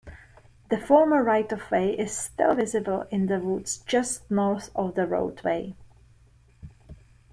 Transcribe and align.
The 0.71 0.79
former 0.79 1.23
right-of-way 1.23 1.93
is 1.95 2.11
still 2.17 2.55
visible 2.55 3.03
in 3.11 3.27
the 3.27 3.37
woods 3.39 3.83
just 3.85 4.31
north 4.31 4.71
of 4.75 4.95
the 4.95 5.05
roadway. 5.05 5.75